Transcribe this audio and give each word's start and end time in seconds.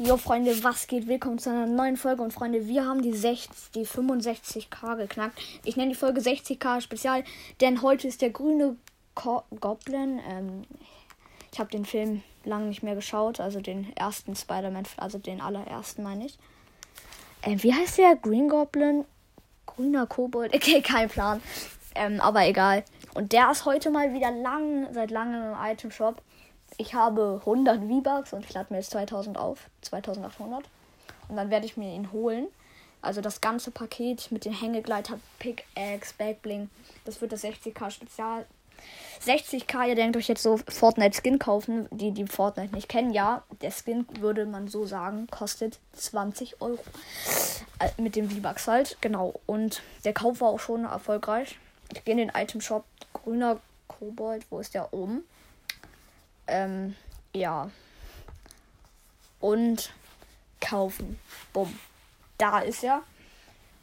Jo 0.00 0.16
Freunde, 0.16 0.62
was 0.62 0.86
geht? 0.86 1.08
Willkommen 1.08 1.40
zu 1.40 1.50
einer 1.50 1.66
neuen 1.66 1.96
Folge 1.96 2.22
und 2.22 2.32
Freunde, 2.32 2.68
wir 2.68 2.86
haben 2.86 3.02
die 3.02 3.12
60, 3.12 3.72
die 3.74 3.84
65k 3.84 4.96
geknackt. 4.96 5.40
Ich 5.64 5.76
nenne 5.76 5.88
die 5.88 5.96
Folge 5.96 6.20
60k 6.20 6.80
Spezial, 6.80 7.24
denn 7.60 7.82
heute 7.82 8.06
ist 8.06 8.22
der 8.22 8.30
grüne 8.30 8.76
Ko 9.16 9.42
Goblin. 9.58 10.20
Ähm, 10.30 10.62
ich 11.52 11.58
habe 11.58 11.68
den 11.70 11.84
Film 11.84 12.22
lange 12.44 12.66
nicht 12.66 12.84
mehr 12.84 12.94
geschaut, 12.94 13.40
also 13.40 13.60
den 13.60 13.92
ersten 13.96 14.36
Spider-Man, 14.36 14.84
also 14.98 15.18
den 15.18 15.40
allerersten 15.40 16.04
meine 16.04 16.26
ich. 16.26 16.38
Ähm, 17.42 17.60
wie 17.64 17.74
heißt 17.74 17.98
der? 17.98 18.14
Green 18.14 18.48
Goblin? 18.48 19.04
Grüner 19.66 20.06
Kobold? 20.06 20.54
Okay, 20.54 20.80
kein 20.80 21.08
Plan. 21.08 21.42
Ähm, 21.96 22.20
aber 22.20 22.46
egal. 22.46 22.84
Und 23.14 23.32
der 23.32 23.50
ist 23.50 23.64
heute 23.64 23.90
mal 23.90 24.14
wieder 24.14 24.30
lang, 24.30 24.94
seit 24.94 25.10
langem 25.10 25.42
im 25.42 25.56
Item 25.60 25.90
Shop 25.90 26.22
ich 26.76 26.94
habe 26.94 27.40
100 27.40 27.80
V-Bucks 27.80 28.32
und 28.32 28.44
ich 28.44 28.52
lade 28.52 28.72
mir 28.72 28.78
jetzt 28.78 28.90
2000 28.90 29.38
auf, 29.38 29.68
2800. 29.82 30.64
Und 31.28 31.36
dann 31.36 31.50
werde 31.50 31.66
ich 31.66 31.76
mir 31.76 31.94
ihn 31.94 32.12
holen. 32.12 32.48
Also 33.00 33.20
das 33.20 33.40
ganze 33.40 33.70
Paket 33.70 34.30
mit 34.32 34.44
den 34.44 34.52
Hängegleiter, 34.52 35.18
Pickaxe, 35.38 36.14
Backbling. 36.18 36.68
Das 37.04 37.20
wird 37.20 37.32
das 37.32 37.44
60k 37.44 37.90
Spezial. 37.90 38.46
60k, 39.24 39.88
ihr 39.88 39.94
denkt 39.94 40.16
euch 40.16 40.28
jetzt 40.28 40.42
so 40.42 40.58
Fortnite 40.68 41.16
Skin 41.20 41.38
kaufen, 41.38 41.88
die 41.90 42.12
die 42.12 42.26
Fortnite 42.26 42.74
nicht 42.74 42.88
kennen. 42.88 43.12
Ja, 43.12 43.42
der 43.60 43.72
Skin 43.72 44.06
würde 44.20 44.46
man 44.46 44.68
so 44.68 44.86
sagen, 44.86 45.26
kostet 45.30 45.78
20 45.94 46.60
Euro. 46.60 46.78
Äh, 47.80 48.00
mit 48.00 48.16
dem 48.16 48.30
V-Bucks 48.30 48.68
halt, 48.68 48.96
genau. 49.00 49.34
Und 49.46 49.82
der 50.04 50.12
Kauf 50.12 50.40
war 50.40 50.48
auch 50.48 50.60
schon 50.60 50.84
erfolgreich. 50.84 51.58
Ich 51.92 52.04
gehe 52.04 52.12
in 52.12 52.18
den 52.18 52.32
Item 52.34 52.60
Shop. 52.60 52.84
Grüner 53.12 53.58
Kobold, 53.88 54.44
wo 54.50 54.60
ist 54.60 54.74
der 54.74 54.92
oben? 54.92 55.24
Ähm, 56.48 56.94
ja. 57.34 57.70
Und 59.40 59.92
kaufen. 60.60 61.18
Bumm. 61.52 61.78
Da 62.38 62.60
ist 62.60 62.82
er. 62.82 63.02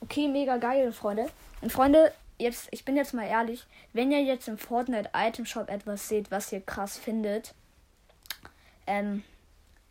Okay, 0.00 0.28
mega 0.28 0.56
geil, 0.56 0.92
Freunde. 0.92 1.30
Und 1.60 1.72
Freunde, 1.72 2.12
jetzt, 2.38 2.68
ich 2.70 2.84
bin 2.84 2.96
jetzt 2.96 3.14
mal 3.14 3.26
ehrlich, 3.26 3.66
wenn 3.92 4.10
ihr 4.10 4.22
jetzt 4.22 4.48
im 4.48 4.58
Fortnite 4.58 5.10
Item 5.14 5.46
Shop 5.46 5.68
etwas 5.68 6.08
seht, 6.08 6.30
was 6.30 6.52
ihr 6.52 6.60
krass 6.60 6.98
findet, 6.98 7.54
ähm, 8.86 9.22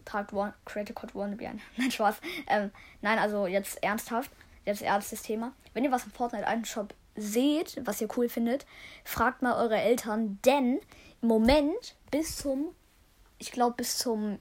tragt 0.06 0.34
One, 0.34 0.54
Creative 0.66 0.94
Code 0.94 1.16
Wannabe 1.16 1.48
ein. 1.48 1.62
nein, 1.78 1.92
Spaß. 1.92 2.18
Ähm, 2.48 2.72
nein, 3.02 3.20
also 3.20 3.48
jetzt 3.48 3.82
ernsthaft. 3.84 4.32
Jetzt 4.66 4.82
ernstes 4.84 5.24
Thema. 5.24 5.54
Wenn 5.74 5.84
ihr 5.84 5.92
was 5.92 6.06
im 6.06 6.12
Fortnite 6.12 6.46
Item 6.48 6.66
Shop 6.66 6.94
seht, 7.16 7.80
was 7.84 8.00
ihr 8.00 8.10
cool 8.16 8.30
findet, 8.30 8.66
fragt 9.04 9.42
mal 9.42 9.56
eure 9.56 9.78
Eltern, 9.78 10.40
denn 10.46 10.80
im 11.22 11.28
Moment 11.28 11.96
bis 12.12 12.38
zum, 12.38 12.76
ich 13.40 13.52
glaube 13.52 13.78
bis 13.78 13.98
zum, 13.98 14.40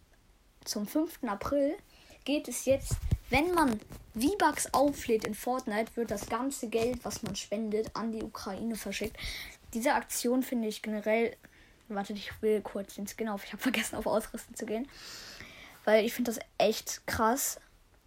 zum 0.65 0.87
5. 0.87 1.21
April 1.27 1.77
geht 2.25 2.49
es 2.49 2.65
jetzt, 2.65 2.97
wenn 3.31 3.55
man 3.55 3.81
V-Bucks 4.15 4.75
auflädt 4.75 5.25
in 5.25 5.35
Fortnite, 5.35 5.97
wird 5.97 6.11
das 6.11 6.29
ganze 6.29 6.69
Geld, 6.69 7.05
was 7.05 7.23
man 7.23 7.37
spendet, 7.37 7.95
an 7.95 8.13
die 8.13 8.23
Ukraine 8.23 8.75
verschickt. 8.75 9.17
Diese 9.73 9.95
Aktion 9.95 10.43
finde 10.43 10.69
ich 10.69 10.83
generell, 10.83 11.37
wartet, 11.89 12.17
ich 12.17 12.31
will 12.43 12.61
kurz 12.61 12.97
den 12.97 13.07
Skin 13.07 13.29
auf, 13.29 13.45
ich 13.45 13.53
habe 13.53 13.63
vergessen 13.63 13.97
auf 13.97 14.07
Ausrüsten 14.07 14.55
zu 14.55 14.67
gehen, 14.67 14.89
weil 15.85 16.05
ich 16.05 16.13
finde 16.13 16.33
das 16.33 16.41
echt 16.59 17.07
krass, 17.07 17.61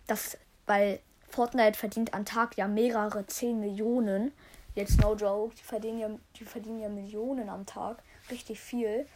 dass, 0.08 0.38
weil 0.68 1.00
Fortnite 1.30 1.78
verdient 1.78 2.14
am 2.14 2.26
Tag 2.26 2.58
ja 2.58 2.68
mehrere 2.68 3.26
10 3.26 3.60
Millionen. 3.60 4.32
Jetzt 4.76 5.02
no 5.02 5.16
joke, 5.16 5.56
die 5.56 5.64
verdienen 5.64 6.00
ja, 6.00 6.10
die 6.36 6.46
verdienen 6.46 6.80
ja 6.80 6.90
Millionen 6.90 7.50
am 7.50 7.66
Tag. 7.66 8.04
Richtig 8.30 8.60
viel. 8.60 9.08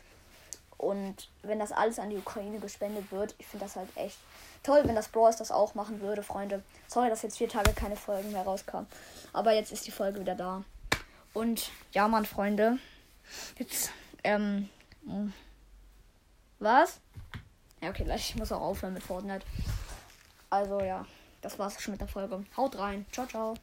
Und 0.77 1.29
wenn 1.41 1.59
das 1.59 1.71
alles 1.71 1.97
an 1.97 2.09
die 2.09 2.17
Ukraine 2.17 2.59
gespendet 2.59 3.11
wird, 3.11 3.33
ich 3.39 3.47
finde 3.47 3.65
das 3.65 3.75
halt 3.75 3.89
echt 3.95 4.17
toll, 4.63 4.81
wenn 4.85 4.95
das 4.95 5.07
Bros 5.07 5.37
das 5.37 5.51
auch 5.51 5.73
machen 5.73 6.01
würde, 6.01 6.21
Freunde. 6.21 6.63
Sorry, 6.87 7.09
dass 7.09 7.23
jetzt 7.23 7.37
vier 7.37 7.49
Tage 7.49 7.73
keine 7.73 7.95
Folgen 7.95 8.31
mehr 8.31 8.43
rauskamen. 8.43 8.87
Aber 9.33 9.53
jetzt 9.53 9.71
ist 9.71 9.87
die 9.87 9.91
Folge 9.91 10.19
wieder 10.19 10.35
da. 10.35 10.63
Und 11.33 11.71
ja, 11.93 12.07
Mann, 12.07 12.25
Freunde. 12.25 12.77
Jetzt, 13.57 13.91
ähm. 14.23 14.69
Was? 16.59 16.99
Ja, 17.81 17.89
okay, 17.89 18.11
ich 18.15 18.35
muss 18.35 18.51
auch 18.51 18.61
aufhören 18.61 18.93
mit 18.93 19.03
Fortnite. 19.03 19.45
Also 20.49 20.81
ja, 20.81 21.05
das 21.41 21.59
war's 21.59 21.81
schon 21.81 21.93
mit 21.93 22.01
der 22.01 22.07
Folge. 22.07 22.43
Haut 22.55 22.77
rein. 22.77 23.05
Ciao, 23.11 23.27
ciao. 23.27 23.57